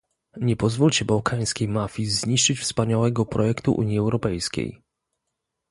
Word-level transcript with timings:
Nie 0.41 0.55
pozwólcie 0.55 1.05
bałkańskiej 1.05 1.67
mafii 1.67 2.07
zniszczyć 2.09 2.59
wspaniałego 2.59 3.25
projektu 3.25 3.73
Unii 3.73 3.97
Europejskiej 3.97 4.81